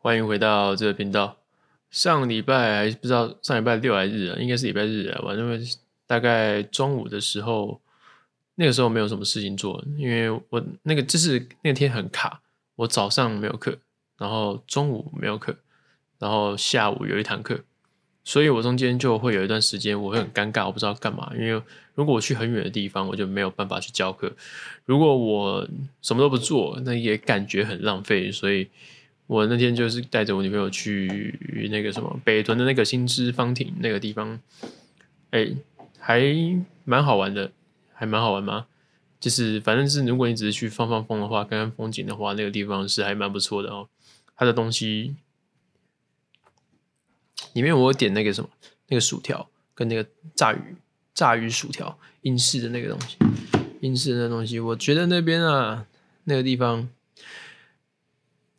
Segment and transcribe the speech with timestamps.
[0.00, 1.36] 欢迎回到这个频道。
[1.90, 5.20] 上礼拜还不知道上礼拜六还是日啊，应该是礼拜日啊。
[5.24, 5.60] 反正
[6.06, 7.80] 大概中午的时候，
[8.54, 12.40] 那个时候没有什么事情做，因为我那个就是那天很卡，
[12.76, 13.76] 我早上没有课，
[14.16, 15.56] 然后中午没有课，
[16.20, 17.58] 然后下午有一堂课，
[18.22, 21.32] 所以我中间就会有一段时间我会很尴尬，我不知道干嘛。
[21.34, 21.60] 因为
[21.96, 24.28] 如果我去很远的地方，我就没有办法去教课；
[24.84, 25.68] 如果我
[26.02, 28.68] 什么都不做，那也感觉很浪费，所以。
[29.28, 31.38] 我那天就是带着我女朋友去
[31.70, 34.40] 那个什么北屯的那个新知芳庭那个地方，
[35.32, 35.52] 哎、
[35.98, 36.22] 还
[36.84, 37.52] 蛮好玩的，
[37.92, 38.66] 还蛮好玩吗？
[39.20, 43.90] 就是反正是如果你只是去放放风的话，看看风景的话，那个地方是还蛮不错的哦。
[44.34, 45.14] 它的东西
[47.52, 48.48] 里面我点那个什么
[48.86, 50.76] 那个薯条跟那个炸鱼
[51.12, 53.18] 炸鱼薯条英式的那个东西，
[53.82, 55.86] 英式的那东西，我觉得那边啊
[56.24, 56.88] 那个地方。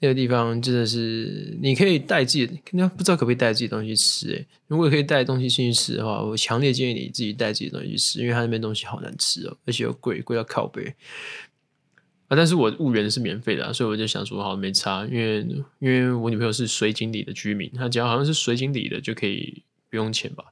[0.01, 4.45] 那个地方真的是，你可以带自己，那不知道可不可以带自己东西吃诶。
[4.67, 10.95] 如果可以带东西进去吃的话，我强烈建议你自己带自己东西去吃，因为他那边东西好难吃哦，而且又贵，贵到靠背
[12.29, 12.37] 啊！
[12.37, 15.39] 但是我物源是免费的，所以我就想说，好像没差，因为
[15.79, 20.45] 因为我女朋友是水井里的居民，她只要好像是水井里的就可以不用钱吧，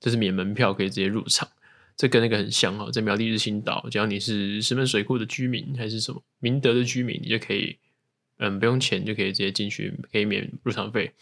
[0.00, 1.46] 就是免门票可以直接入场，
[1.94, 7.76] 这跟那个很像哈，在苗栗日新岛，只要你是石门水库的居民还是什么明德的居民，你就可以。
[8.38, 11.12] 嗯，不用钱就可以直接进去，可以免入场费。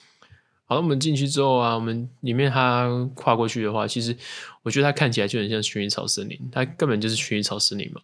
[0.64, 4.16] 好了，我们进去之后啊，我们里面它跨过去的话，其实
[4.62, 8.00] 我觉得它看起来就很像薰衣草森林，它根本就是薰衣草森林嘛。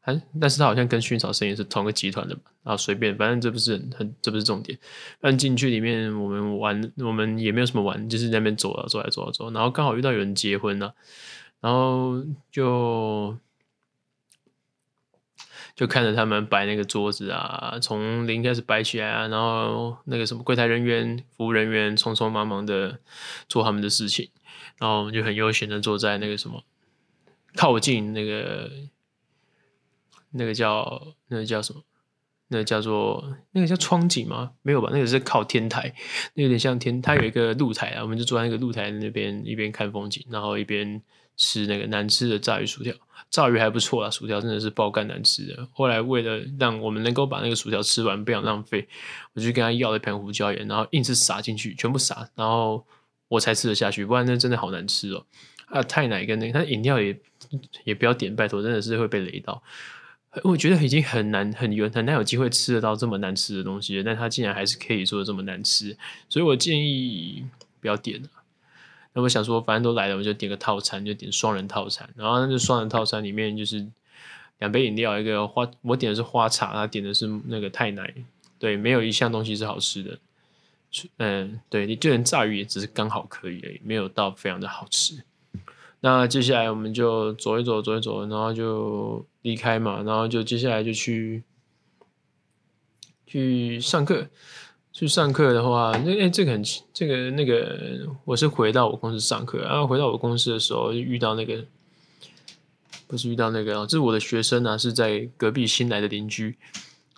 [0.00, 2.40] 啊，但是它好像跟薰衣草森林是同个集团的嘛。
[2.64, 4.76] 啊，随便，反正这不是很，很这不是重点。
[5.20, 10.94] 但进去里面，我们玩，我们也没有什么玩，就是在那边走啊，走来走啊走，然后刚好遇到有人结婚了，
[11.60, 13.36] 然后就。
[15.74, 23.00] 就看着他们摆那个桌子啊，从零开始摆起来啊，然后那个什么柜台人员、服务人员匆匆忙忙的
[23.48, 24.30] 做他们的事情，
[24.78, 26.62] 然后我们就很悠闲的坐在那个什么
[27.56, 28.70] 靠近那个
[30.30, 31.82] 那个叫那个叫什么，
[32.48, 34.52] 那叫做那个叫窗景吗？
[34.62, 34.90] 没有吧？
[34.92, 35.92] 那个是靠天台，
[36.34, 41.02] 那有点像天，它有一个露台啊，我们就坐在那个露台那边一边看风景，然后一边
[41.36, 42.94] 吃那个难吃的炸鱼薯条。
[43.30, 45.66] 炸鱼还不错啊，薯条真的是爆干难吃的。
[45.72, 48.86] 后来为了让我们能够把那个薯条吃完，不想浪费，
[49.32, 52.86] 我就跟他要了一盘胡椒盐，然后硬是撒进去，全部撒，然后
[53.26, 54.06] 我才吃得下去。
[54.06, 55.24] 不然那真的好难吃哦。
[55.66, 57.18] 还有泰奶跟那个，他饮料也
[57.82, 59.60] 也不要点，拜托，真的是会被雷到。
[60.44, 65.96] 我觉得已经很难很远很难有机会吃得到这么难吃的东西，但他竟然还是可以做的这么难吃，
[66.28, 67.44] 所以我建议
[67.80, 68.28] 不要点了。
[69.14, 72.08] 那我想说，反正都来了，我就点个套餐，就点双人套餐。
[72.16, 73.86] 然后那个双人套餐里面就是
[74.58, 78.12] 两杯饮料，一个花，我点的是花茶，他点的是那个泰奶。
[78.58, 80.18] 对，没有一项东西是好吃的。
[81.18, 85.22] 嗯，对，你就连炸鱼也只是刚好可以而已，没有到非常的好吃。
[86.00, 91.42] 那接下来我们就走一走，走一走，然后就离开嘛，然后就接下来就去
[93.26, 94.28] 去上课。
[94.94, 96.62] 去上课的话，那哎、这个很
[96.92, 101.64] 这个那个，我是回到我公司上课，然后回到我公司的时候，就遇到那个，
[103.08, 106.56] 不是遇到那个，这是我的学生啊，是在隔壁新来的邻居。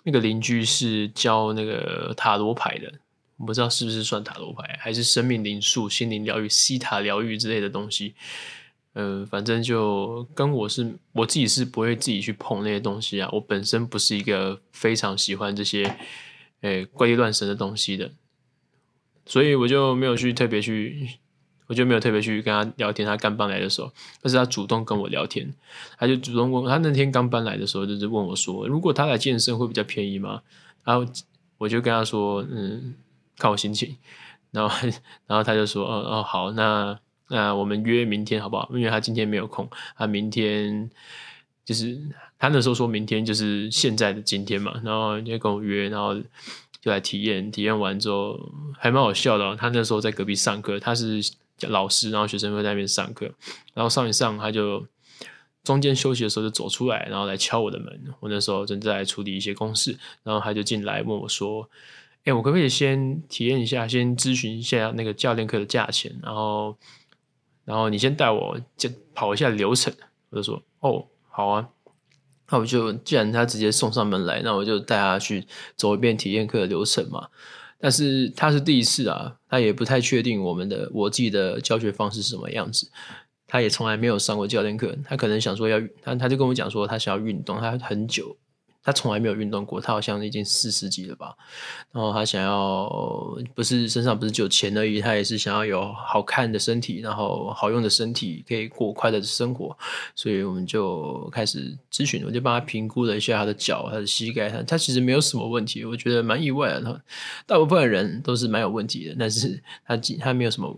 [0.03, 2.91] 那个邻居是教那个塔罗牌的，
[3.37, 8.15] 我不知道是不是算塔罗牌，还是生命灵数、心灵疗愈、西塔疗愈之类的东西。
[8.93, 13.29] 嗯、反正就跟我是，我自己是不会自己去碰那些东西啊。
[13.31, 15.95] 我本身不是一个非常喜欢这些。
[16.61, 18.11] 哎，怪力乱神的东西的，
[19.25, 21.07] 所以我就没有去特别去，
[21.67, 23.05] 我就没有特别去跟他聊天。
[23.07, 23.91] 他刚搬来的时候，
[24.21, 25.53] 但是他主动跟我聊天，
[25.99, 30.41] 他就主动问，他那天刚搬来的时候，就是问我说，如果他来健身会比较便宜吗？
[30.83, 31.05] 然后
[31.59, 32.95] 我就跟他说，嗯，
[33.37, 33.95] 看我心情。
[34.49, 34.87] 然后，
[35.27, 38.67] 然后他就说，哦哦，好，那那我们约明天好不好？
[38.73, 40.89] 因为他今天没有空，他明天
[41.63, 42.01] 就是。
[42.39, 46.15] 他那时候说明天就是现在的今天嘛，然后就跟我约，然后
[46.79, 47.51] 就来体验。
[47.51, 48.39] 体验完之后
[48.77, 49.55] 还蛮好笑的。
[49.55, 51.19] 他那时候在隔壁上课，他是
[51.61, 53.25] 老师，然后学生会在那边上课，
[53.73, 54.85] 然后上一上他就
[55.63, 58.13] 中间休息的时候就走出来，然后来敲我的门。
[58.19, 61.67] 我那时候正在处理一些公事，然后他就进来问我说
[62.25, 66.15] ：“哎，我可不可以先体验一下，先咨询一下那个教练课的价钱？
[66.21, 66.77] 然后，
[67.65, 69.91] 然后你先带我就跑一下流程。”
[70.29, 71.67] 我就说：“哦，好啊。”
[72.49, 75.45] 那我就既然他直接送上门来，那我就带他去
[75.75, 77.27] 走一遍体验课的流程嘛。
[77.79, 82.89] 但是他是第一次啊，他也不太确定我们的我自己的教学方式是什么样子。
[83.45, 88.35] 他也从来没有上过教练课，他可能想说要他他就跟我讲说他想要运动，他很久
[88.87, 91.35] 他从来没有运动过，他好像已经四十几了吧。
[91.91, 92.89] 然后他想要
[93.53, 99.77] 不是身上不是只有钱而已，他也是想要有好看的身体，然后好用的身体，可以过快乐的生活。
[100.15, 106.81] 所以我们就开始咨询，我就帮他评估了一下他的脚、他的膝盖，他他其实没有什么问题，我觉得蛮意外的。
[106.81, 107.01] 他
[107.45, 110.73] 大部分人都是蛮有问题的，但是他他没有什么。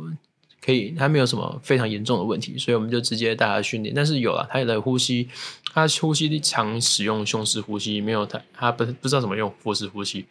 [0.61, 3.95] 可以，他没有什么非常严重的问题，所以我们就直接带他训练。
[3.95, 5.29] 但是有了他的呼吸，
[5.73, 10.25] 他呼吸常使用胸式呼吸，没有他他不不知道怎么用腹式呼吸，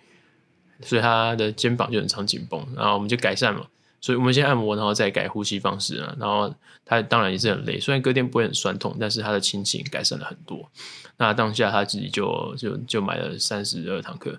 [0.83, 2.65] 所以他的肩膀就很常紧绷。
[2.77, 3.67] 然后我们就改善嘛，
[4.03, 6.15] 所以我们先按摩，然后再改呼吸方式啊。
[6.21, 6.55] 然后
[6.85, 10.71] 他当然也是很累，虽然隔天不会很酸痛，但是他的心情改善了很多。
[11.17, 14.39] 那当下他自己就就就买了三十二堂课。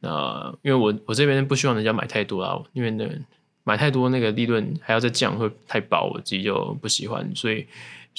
[0.00, 3.06] 那因为我我这边不希望人家买太多啊，因为那。
[3.66, 7.66] 买太多那个利润还要再降会太薄，我自己就不喜欢，所以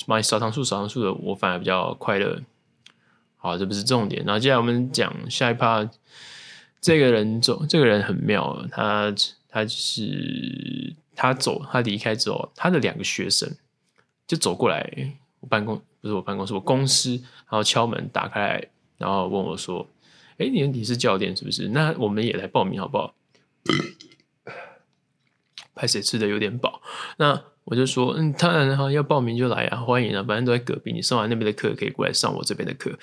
[0.05, 2.41] 买少糖数少糖数的我反而比较快乐。
[3.37, 4.25] 好，这不是重点。
[4.25, 5.89] 然后接下来我们讲下一趴，
[6.81, 9.13] 这个人走，这个人很妙，他
[9.47, 13.49] 他是他走，他离开之后，他的两个学生
[14.27, 18.67] 就走过来我办公，不是我办公室，我公司，然后敲门打开来，
[18.97, 19.87] 然后问我说
[20.39, 21.69] ：“哎，你你是教练是不是？
[21.69, 23.15] 那我们也来报名好不好？”
[25.77, 26.81] 派谁吃的有点饱，
[27.17, 32.97] 那我就说，嗯，当然哈，要报名就来啊，欢迎啊，反正都在隔壁，你上完那边的课可以过来上我这边的课。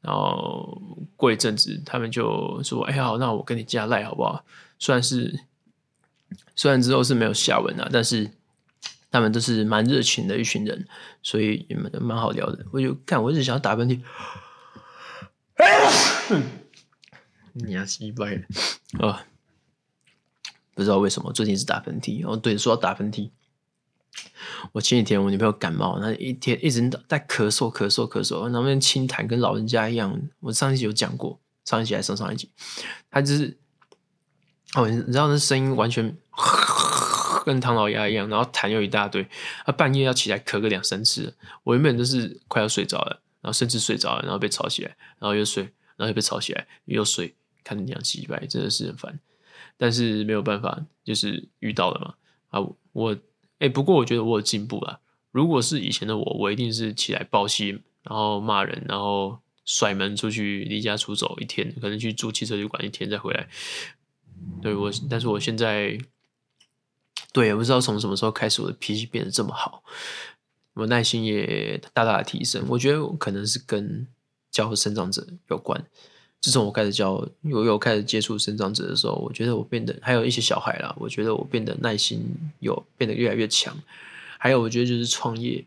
[0.00, 0.80] 然后
[1.16, 4.44] 过一阵子，他们就说，哎呀，好，那我跟你加赖好不好？
[4.78, 5.40] 虽然是
[6.54, 8.30] 虽然之后是没有下文啊，但是
[9.10, 10.86] 他们都是蛮热情的一群人，
[11.22, 12.64] 所以也蛮蛮好聊的。
[12.70, 14.00] 我就看，我一直想要打喷嚏，
[17.54, 18.44] 你呀，鸡掰
[19.00, 19.24] 啊！
[20.76, 22.36] 不知道为什么最近是打喷嚏哦。
[22.36, 23.30] 对，说到打喷嚏，
[24.72, 30.20] 我前几天我女朋友感冒，那一天一直在咳嗽、咳嗽、咳嗽，然后那边清痰跟老人家一样。
[30.40, 32.50] 我上一集有讲过，上一集还是上上一集，
[33.10, 33.56] 他就是
[34.74, 36.14] 哦，你知道那声音完全
[37.46, 39.26] 跟唐老鸭一样，然后痰又一大堆，
[39.64, 41.34] 他半夜要起来咳个两三次。
[41.64, 45.62] 我原本都是快要睡着了，然后甚至睡着了，然后被吵起来，然后又睡，
[45.96, 47.34] 然后又被吵起来，又睡，
[47.64, 49.18] 看你讲奇怪，真的是很烦。
[49.76, 52.14] 但是没有办法，就是遇到了嘛。
[52.48, 53.16] 啊，我
[53.58, 55.00] 哎、不过我觉得我有进步了。
[55.30, 57.70] 如果是以前的我，我一定是起来爆气，
[58.02, 63.48] 然后骂人，然后甩门出去，离家出走一天，可能去住汽车旅馆一天再回来。
[64.62, 65.98] 对我，但是我现在，
[67.32, 69.82] 对，也不知道从什么时候开始，我的脾气变得这么好，
[70.74, 72.64] 我耐心也大大的提升。
[72.68, 74.06] 我觉得可能是跟
[74.50, 75.86] 教会生长者有关。
[76.46, 82.24] 自从我开始教，我有开始接触生长者的时候，我觉得我变得还有一些小孩啦，我觉得我变得耐心
[82.60, 83.76] 有变得越来越强。
[84.38, 85.64] 还有，我觉得就是创业，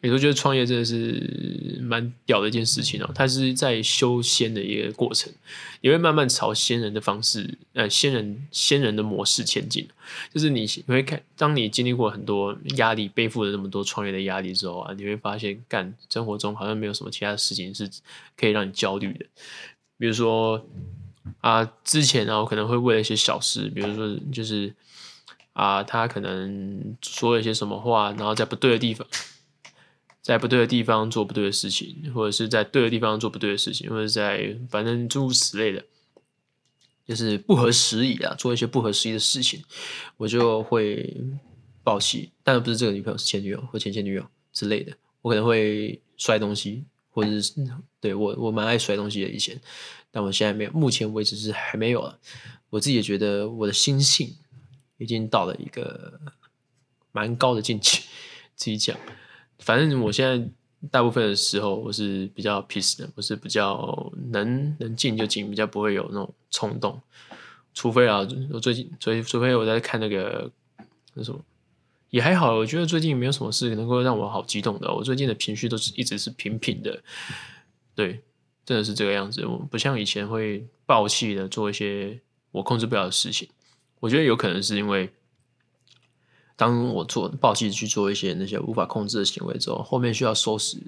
[0.00, 3.10] 有时候觉得创业真的是蛮屌的一件事情哦。
[3.14, 5.30] 它是在修仙的一个过程，
[5.82, 9.86] 也会慢慢朝仙人的方式，呃，仙人仙人的模式前进。
[10.32, 17.90] 就是你你会看，当你经历过很多压力，背负了那么多创业的压力之后啊，你会发现，干生活中好像没有什么其他的事情是
[18.38, 19.26] 可以让你焦虑的。
[19.98, 20.64] 比如说
[21.40, 24.74] 啊，之前呢，我可能会为了一些小事，比如说就是
[25.52, 29.06] 啊，他可能说了一些什么话，然后在不对的地方，
[30.22, 35.84] 在不对的地方做不对的事情，或者是在对的地方做不对的事情，或者在反正诸如此类的，
[37.06, 39.62] 就是不合时宜啊，做一些不合时宜的事情，
[40.16, 41.16] 我就会
[41.82, 42.30] 爆气。
[42.42, 44.92] 但不是这个女朋友，是前女友或前前女友之类的，
[45.22, 46.84] 我可能会摔东西。
[47.18, 47.52] 或者是
[47.98, 49.60] 对我，我蛮爱摔东西的以前，
[50.12, 52.16] 但我现在没有，目前为止是还没有了。
[52.70, 54.36] 我自己也觉得我的心性
[54.98, 56.20] 已经到了一个
[57.10, 57.98] 蛮高的境界。
[58.54, 58.96] 自己讲，
[59.58, 60.48] 反正我现在
[60.92, 67.02] 大部分的时候我是比较 peace 的，我是比较能能静就静，比较不会有那种冲动。
[67.74, 70.48] 除非啊，我最近，所以除非我在看那个
[71.14, 71.40] 那什么。
[72.10, 74.92] 也还好，我觉得最近没有什么事能够让我好激动的。
[74.92, 77.02] 我最近的情绪都是一直是平平的，
[77.94, 78.22] 对，
[78.64, 79.44] 真的是这个样子。
[79.44, 82.18] 我不像以前会爆气的做一些
[82.50, 83.48] 我控制不了的事情。
[84.00, 85.10] 我觉得有可能是因为，
[86.56, 90.78] 当我做爆气去做一些那些无法控制的行为之后，后面需要收拾，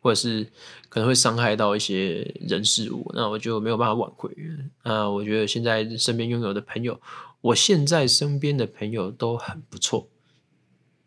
[0.00, 0.50] 或者是
[0.88, 4.34] 可能会伤害到一些人事物，那我就没有办法挽回。
[4.82, 7.00] 那我觉得现在身边拥有的朋友，
[7.40, 10.08] 我现在身边的朋友都很不错。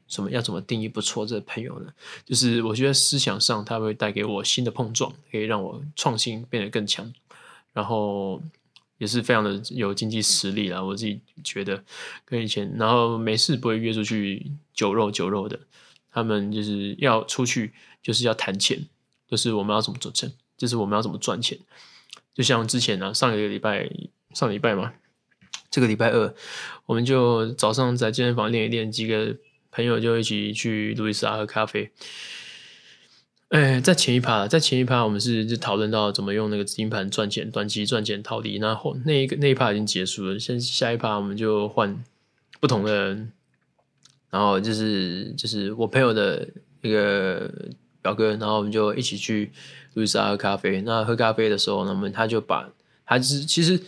[0.08, 1.94] 什么要怎么定义不错这个朋友呢？
[2.26, 7.14] 就是我觉得思想上他会带给我新的碰撞，可以让我创新变得更强，
[7.74, 8.42] 然后
[8.98, 10.82] 也是非常的有经济实力啦。
[10.82, 11.84] 我自己觉得
[12.26, 15.60] 跟以前，然后没事不会约出去酒肉酒肉的，
[16.12, 18.88] 他们就是要出去就是要谈钱，
[19.28, 21.58] 就是我们要怎么做成，就是我们要怎么赚钱。
[22.34, 23.90] 就像之前呢、啊，上一个礼拜
[24.34, 24.94] 上礼拜嘛，
[25.70, 26.34] 这个礼拜二，
[26.86, 29.36] 我们就早上在健身房练一练，几个
[29.78, 31.92] 朋友就一起去路易莎喝咖啡。
[33.50, 38.58] 哎，在前一趴，在前一趴，我们是就讨论到怎么用那个资金盘赚钱，短期赚钱套利。
[38.58, 42.04] 然后那一个那一趴已经结束了，现下一趴我们就换
[42.60, 43.32] 不同的人。
[44.32, 46.50] 然后就是就是我朋友的
[46.82, 47.52] 一个
[48.02, 49.52] 表哥，然后我们就一起去
[49.94, 50.82] 路易莎喝咖啡。
[50.82, 52.68] 那喝咖啡的时候呢，我们他就把
[53.06, 53.80] 他就是其实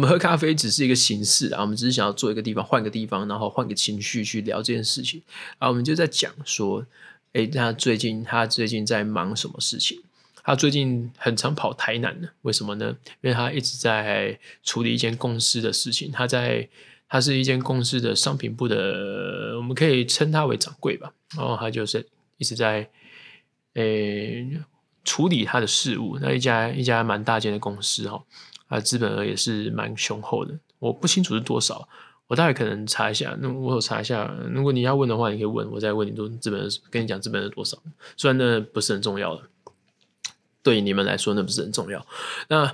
[0.00, 5.20] 我们喝咖啡只是一个形式啊，我们只是想要做一个地方，换个地方，然后换个情绪去聊这件事情。
[5.58, 6.86] 啊我们就在讲说。
[7.32, 10.00] 哎，他最近他最近在忙什么事情？
[10.42, 12.96] 他最近很常跑台南呢，为什么呢？
[13.20, 16.10] 因为他一直在处理一间公司的事情。
[16.10, 16.68] 他在，
[17.08, 21.12] 他是一间公司的商品部的，我们可以称他为掌柜吧。
[21.36, 22.04] 然后他就是
[22.38, 22.90] 一直在，
[23.74, 24.48] 诶，
[25.04, 26.18] 处理他的事务。
[26.20, 28.20] 那一家一家蛮大间的公司哈，
[28.70, 30.58] 啊，资本额也是蛮雄厚的。
[30.78, 31.86] 我不清楚是多少。
[32.28, 34.32] 我大概可能查一下，那我有查一下。
[34.52, 37.76] 如果你要问的话，你可以问，我再问你多资本跟你讲资本是多少。
[38.16, 39.42] 虽然那不是很重要的，
[40.62, 42.06] 对于你们来说那不是很重要。
[42.48, 42.72] 那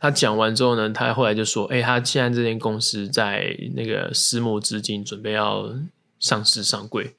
[0.00, 5.72] 他讲完之后呢，他后来就说：“哎、他现在这间公司在那个私募资金准备要
[6.18, 7.14] 上市上柜，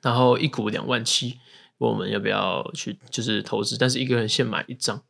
[0.00, 1.38] 然后一股两万七，
[1.76, 5.02] 问我们要不要去就是投资，但是一个人先买一张。”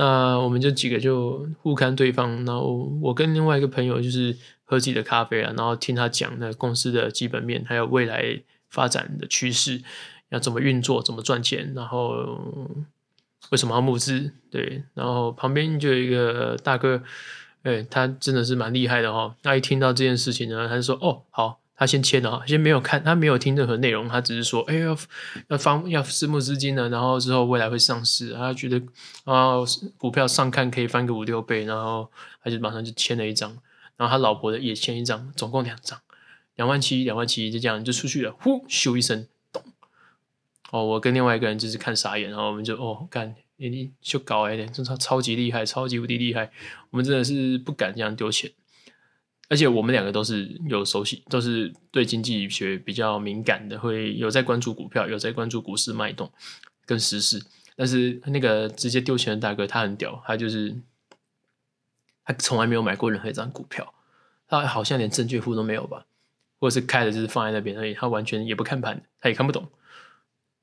[0.00, 8.40] 那我们就几个就互看对方，然后我跟另外一个朋友就是喝自己的咖啡啊，然后听他讲那公司的基本面，还有未来
[8.70, 9.82] 发展的趋势，
[10.28, 12.14] 要怎么运作，怎么赚钱，然后
[13.50, 14.32] 为什么要募资？
[14.52, 17.02] 对，然后旁边就有一个大哥，
[17.64, 19.34] 哎，他真的是蛮厉害的哈。
[19.42, 24.98] 那一听到这件事情呢，他就说：“哦，好。”他先签了，先没有看，他没有听任何内容，他只是说，哎，要
[25.46, 28.82] 要放要私募资金了，然后之后未来会上市，他觉得
[29.22, 29.58] 啊
[29.96, 32.10] 股票上看可以翻个五六倍，然后
[32.42, 33.56] 他就马上就签了一张，
[33.96, 36.00] 然后他老婆的也签一张，总共两张，
[36.56, 39.62] 两万七，两万七就这样就出去了，呼咻一声，咚，
[40.72, 46.50] 哦，我跟另外一个人就是看傻眼，然后我们就哦，干，你就搞一点，真超超级厉害，超级无敌厉害，
[46.90, 48.50] 我们真的是不敢这样丢钱。
[49.48, 56.30] 而且我们两个都是有熟悉，都是对经济学比较敏感的，会有在关注股票，有在关注股市脉动
[56.84, 57.42] 跟时事。
[57.74, 60.76] 但是那个直接丢钱的大哥，他很屌，他就是
[62.24, 63.94] 他从来没有买过任何一张股票，
[64.48, 66.04] 他好像连证券户都没有吧，
[66.58, 69.70] 或者是开的就是放在那边而已，他完全也不看盘，他也看不懂。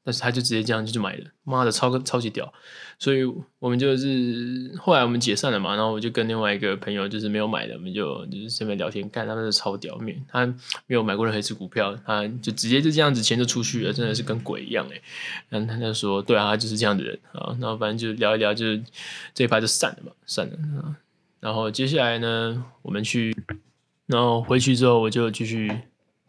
[0.06, 2.54] 但是他就直接这样就去买了，妈的超超级屌，
[3.00, 3.24] 所以
[3.58, 10.46] 我们就是后来我们解散了嘛，然后我就跟另外一个朋友就是没有买的，我们就就是顺便聊天，干他们是超屌面，他
[10.86, 15.02] 没有买过任何一支股票，他就直接就这样子钱就出去了，真的是跟鬼一样哎，
[15.50, 18.84] 然后他就说对啊，他就是这样的人啊，然后反正就聊一聊，就是
[19.34, 20.96] 这一排就散了嘛，散了啊，
[21.40, 23.36] 然后接下来呢，我们去，
[24.06, 25.72] 然后回去之后我就继续。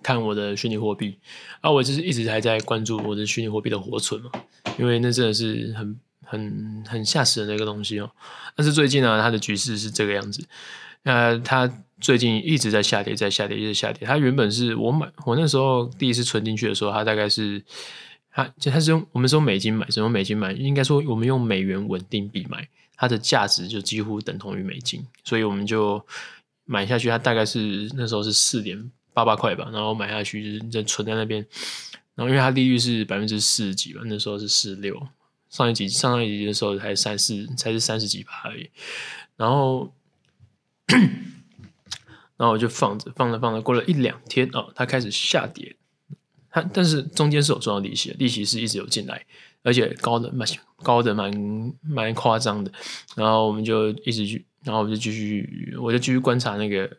[0.06, 1.18] 看我的虚拟货币
[1.60, 4.30] 啊，我就是一直还在关注我的虚拟货币的活存嘛，
[4.78, 8.08] 因为那真的是很很很吓死人的一个东西哦。
[8.54, 10.46] 但是最近呢，它的局势是这个样子，
[11.02, 11.68] 呃，它
[12.00, 14.06] 最近一直在下跌，在下跌，一直下跌。
[14.06, 17.60] 它原本是我买，我那时候第一次存进去的时候，它大概是
[18.30, 26.00] 它就它是用我们是用美金买，是用美金买，应该说我们用美元稳定币买，它的价值就几乎等同于美金，所以我们就
[26.64, 27.08] 买下去。
[27.08, 28.88] 它大概是那时候是四点。
[29.16, 31.40] 八八块吧，然后买下去就是就存在那边，
[32.14, 35.08] 然后因为它利率是百分之四十几吧，那时候是四六，
[35.48, 38.68] 上一级上上一级的时候才三四才是三十几吧而已，
[39.38, 39.90] 然后
[42.36, 45.74] 然后我就放着放着放着，过了一两天哦，它开始下跌，
[46.50, 49.24] 它但是中间是有赚到利息的，利息是一直有进来，
[49.62, 50.46] 而且高的蛮
[50.82, 51.32] 高的蛮
[51.80, 52.70] 蛮夸张的，
[53.14, 56.94] 然后我们就一直去，然后我就继续我就继续观察那个。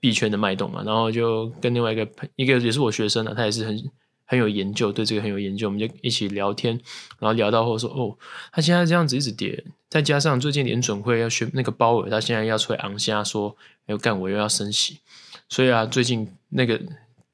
[0.00, 3.90] 币圈的脉动嘛，然后就跟另外一个一个也是我学生啊，他也是很
[4.24, 6.78] 很有研究，对这个很有研究，我们就一起聊天，
[7.18, 8.16] 然后聊到后说哦，
[8.52, 14.98] 他现在这样子一直跌，再加上最近联准会要选那个鲍尔，他现在要出来昂虾说要干我又要升息，
[15.48, 16.80] 所以啊，最近那个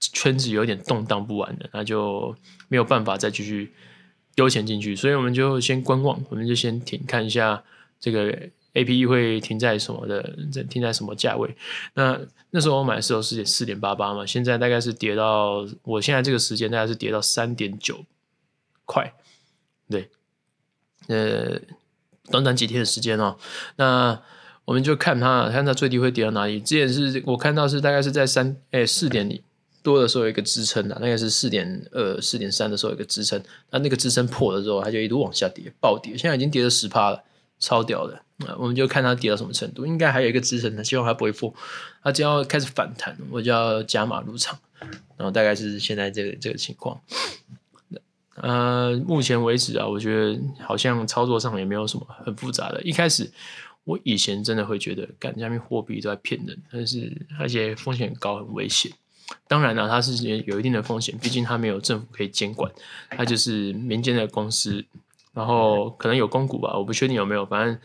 [0.01, 2.35] 圈子有点动荡不安的，那就
[2.69, 3.73] 没有办法再继续
[4.35, 7.63] 丢钱进去，所以我们就先观望，我们就先停看一下
[8.01, 8.51] 这个。
[8.75, 10.23] APE 会停在什么的？
[10.69, 11.57] 停在什么价位？
[11.95, 18.05] 那那时候我买的时候是四点八八嘛，现在大概是跌到我现在这个时间大概是跌到三点九
[18.85, 19.15] 块，
[19.89, 20.11] 对，
[21.07, 21.59] 呃，
[22.31, 23.37] 短短几天的时间哦。
[23.77, 24.21] 那
[24.65, 26.59] 我们就看它，看它最低会跌到哪里？
[26.61, 29.41] 之前是我看到是大概是在三诶四点
[29.83, 33.41] 多的时候有一个支撑的，那个是四点二、四点三的时候有一个支撑，
[33.71, 37.23] 那那个支撑破了之后，它就一路往下跌，暴跌，现在已经跌了十趴了。
[37.61, 38.24] 超屌的。
[38.39, 41.55] 那我们就看它跌到什么程度，应该还有一个支撑的，希望它不会破。
[42.03, 44.59] 它只要开始反弹，我就要加码入场。
[45.17, 47.01] 然后大概是现在这个这个情况。
[48.37, 52.83] 呃，目前为止啊，我觉得好像操作上也没有什么很复杂的。
[52.83, 53.31] 一开始
[53.85, 58.91] 我以前真的会觉得，干加密货币都在骗人，但是而且风险很高，很危险。
[59.47, 62.71] 当然了，它是有一定的风险，毕竟它没有政府可以监管，
[63.09, 64.85] 它就是民间的公司，
[65.33, 67.79] 然后可能有公股吧，我不确定有没有，反正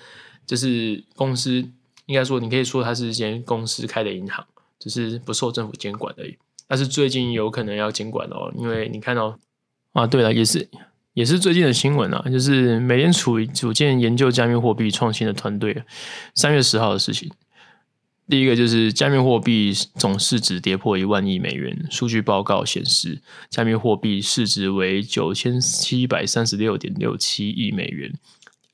[0.50, 1.63] 就是公司，
[2.08, 4.44] 应该说你可以说它是一间公司开的银行，
[4.79, 6.36] 只是不受政府监管而已。
[6.68, 9.38] 但是最近有可能要监管哦，因为你看到。
[9.94, 10.68] 啊，对了，也是
[11.13, 15.84] 也是最近的新闻啊，就是美联储组建研究加密货币创新的团队，
[16.34, 17.29] 三月十号的事情。
[18.27, 28.13] 第一个就是加密货币总市值跌破一万亿美元，数据报告显示，加密货币市值为九千七百三十六点六七亿美元，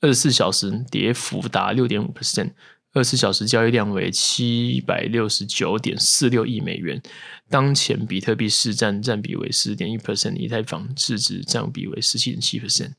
[0.00, 2.52] 二十四小时跌幅达六点五 percent。
[2.92, 7.02] 二十四小时交易量为七百六十九点四六亿美元，
[7.50, 12.92] 当前比特币市占占比为十点一 percent，以太坊市值占比为十七点七 percent。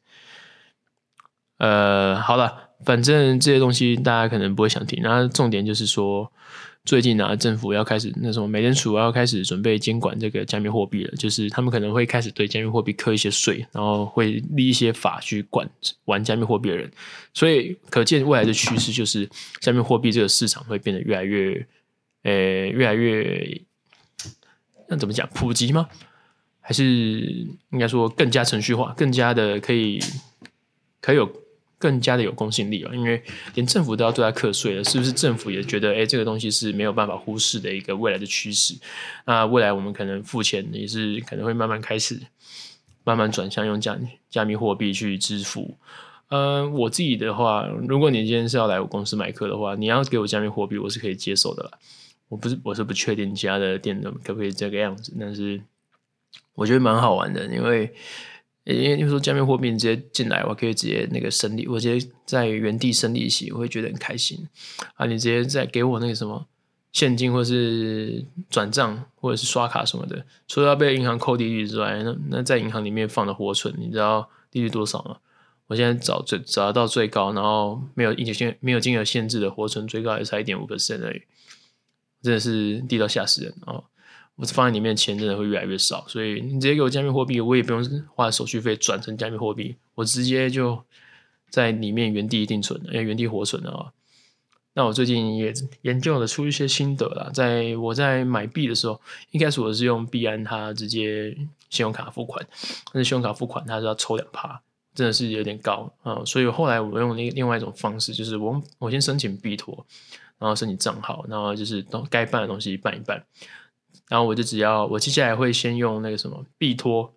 [1.57, 6.31] 呃，好了，反正这些东西大家可能不会想听，然后重点就是说。
[6.85, 15.69] 最近呢，政府要开始那什么，美联储要开始准备监管这个加密货币了，就是他们可能会开始对加密货币课一些税，然后会立一些法去管
[16.05, 16.89] 玩加密货币的人。
[17.33, 19.29] 所以可见未来的趋势就是，
[19.59, 21.67] 加密货币这个市场会变得越来越，
[22.23, 22.31] 呃，
[22.67, 23.61] 越来越，
[24.87, 25.89] 那怎么讲，普及吗？
[26.61, 26.85] 还是
[27.71, 29.99] 应该说更加程序化，更加的可以，
[31.01, 31.29] 可以有。
[31.79, 33.21] 更加的有公信力啊，因为
[33.53, 35.11] 连政府都要对它课税了，是不是？
[35.11, 38.75] 政府也觉得，哎，这个东西是没有办法忽视的一个未来的趋势。
[39.25, 42.19] 那未来我们可能付钱也是可能会慢慢开始，
[43.03, 43.95] 慢慢转向用加
[44.27, 45.77] 加密货币去支付。
[46.29, 51.71] 呃，我自己的话，如果你今天是要来我公司买课的话，你要给我加密货币，我是可以接受的啦。
[52.29, 55.61] 我不是，我是不确定其他的店可不可以这个样子，但是
[56.55, 57.93] 我觉得蛮好玩的，因为。
[58.73, 64.45] 因为你说加密货币直接进来，我可以直接那个生利，我直接在原地生利息，我会觉得很开心
[64.95, 65.05] 啊！
[65.05, 66.45] 你直接再给我那个什么
[66.91, 75.17] 现金，或是转账，或者是刷卡什么的，除了要被银行扣利率之外，那那在银行里面放的活存，你知道利率多少吗？
[75.67, 81.21] 我现在找最找到最高，然后没有金额没有金额限制的活存，最高也才一点五 percent 而已，
[82.21, 83.83] 真的是低到吓死人啊！
[84.37, 87.83] 我放在里面的钱真的会越来越少，所以你直接给我加密货币，我也不用
[88.15, 90.83] 花手续费转成加密货币，我直接就
[91.49, 93.91] 在里面原地定存，哎，原地活存的啊。
[94.73, 101.35] 那我最近也研究了出一些心得啦，在我在买币的时候，一开始我是用币安，它直接
[101.71, 102.45] 信用卡付款，
[102.93, 104.61] 但是信用卡付款它是要抽两趴，
[104.93, 106.21] 真的是有点高啊。
[106.25, 109.83] 所以后来我用另另外一种方式，就是我我先申请币托，
[110.37, 113.25] 然后申请账号，然后就是都该办的东西办一办。
[114.09, 117.13] 然后我就只要，我接下来会先用那个什么币托，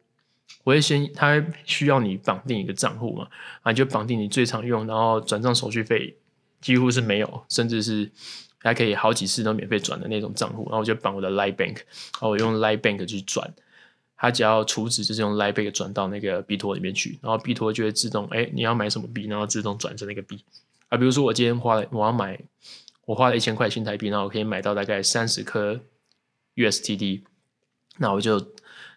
[0.65, 3.29] 我会先，它需要你绑定一个账户嘛，
[3.63, 6.17] 啊，就绑定你最常用，然后转账手续费
[6.61, 8.11] 几乎是没有，甚至是
[8.59, 13.55] 还可以好几次都免费转的那种账户，然后我就绑我的 Line Bank，然后我用 Line Bank 去转，
[14.17, 20.45] 它只要储值就是用 Line Bank 转到那个币托里面去，然后币托就会自动，哎，你要买什么币，然后自动转成那个币，
[20.89, 22.37] 啊，比如说我今天花了，我要买，
[23.05, 25.81] 我花了一千块新台币，然后我可以买到大概三十颗。
[26.61, 27.23] USTD，
[27.97, 28.53] 那我就，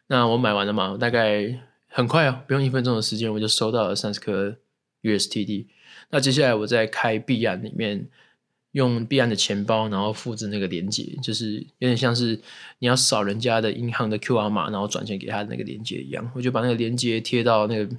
[0.07, 4.57] 那我买完了嘛，大概很快啊，不用一分钟的时间，我就收到了三十颗
[5.01, 5.67] USTD。
[6.09, 8.09] 那接下来我再开币安里面，
[8.73, 12.39] 用币安的钱包，然后复制那个连接，就是有点像是
[12.79, 16.29] 你要扫人家的银行的 QR 码，然后转钱给他的那个连接一样。
[16.35, 17.95] 我就把那个连接贴到那个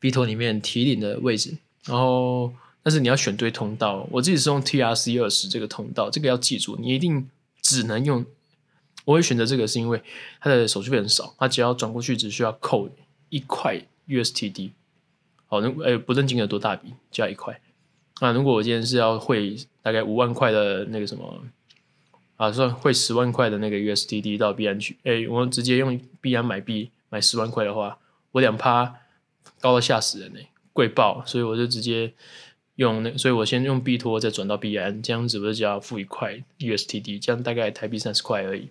[0.00, 7.28] 币托里面提领的位置，然后但是你要选对通道，我自己是用 TRC 二十这个通道，这个要记住，你一定
[7.62, 8.24] 只能用。
[9.04, 10.02] 我会选择这个，是因为
[10.40, 12.88] 它的手续费很少，它只要转过去只需要扣
[13.28, 14.70] 一块 USTD。
[15.46, 17.60] 好，那诶不论金额多大笔，加一块。
[18.20, 21.42] 那如果我今天是要汇大概五万块的那个什么
[22.36, 27.98] 啊，算汇十万块的那个 USTD 到币安去，诶我直接用币安买币买十万块的话，
[28.32, 29.00] 我两趴
[29.60, 30.40] 高到吓死人呢，
[30.72, 32.12] 贵爆，所以我就直接
[32.76, 38.70] 用那，所以我先用币托再转到币安，这样子我就只要付一块 USTD，这样大概台币三十块而已。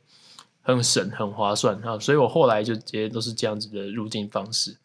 [0.63, 4.77] 很省，很划算哈，所以我后来就直接都是这样子的入境方式。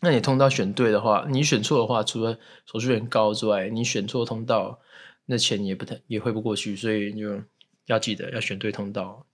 [0.00, 4.80] 那你通道选对的话，你选错的话，除了手续费很高之外，你选错通道，
[5.26, 7.42] 那钱也不太也汇不过去，所以就
[7.86, 9.26] 要记得要选对通道。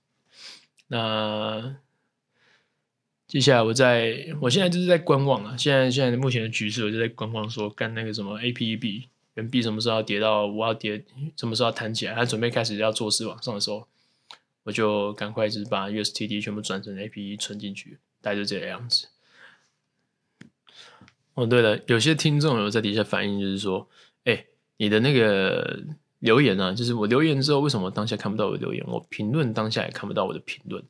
[0.87, 1.77] 那
[3.27, 5.57] 接下来我在，我现在就是在观望啊。
[5.57, 9.05] 现在现在目前的局势，我就在观望，说干那个什么 APB
[9.35, 11.05] 原币什么时候要跌到我要跌，
[11.37, 13.87] 什么时候要弹起来，他准备开始要做势往上的时候，
[14.69, 19.09] 我就赶快就是把 USD 全部转成 APE 存进去，大概就这个样子。
[21.33, 23.89] 哦，对了，有些听众有在底下反映，就是说，
[24.25, 24.45] 哎、
[24.77, 25.83] 你的那个
[26.19, 28.85] 留言啊，就是我留言之后，为什么当下看不到我的留言？
[28.87, 30.85] 我评论当下也看不到我的评论。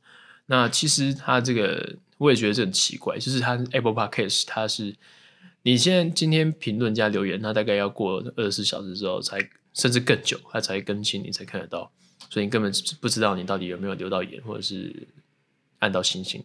[0.46, 4.96] 那其实他这个我也觉得这很奇怪，就是他 Apple Podcast，它是
[5.62, 9.38] 你现在今天评论加留言，它大概要过二十四小时之后才，
[9.72, 11.92] 甚至更久，它才更新，你才看得到，
[12.28, 15.08] 所以你根本不知道你到底有没有留到眼，或者是
[15.78, 16.44] 按到星星。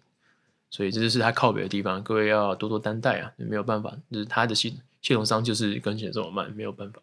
[0.70, 7.00] 所以这就是它靠北的地方，各位要多多担待啊，没有办法，就是它的系系统商就是更新的这么慢，没有办法。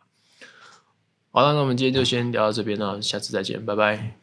[1.31, 4.20] 好了，那我们今天就先聊到这边，了下次再见，拜拜。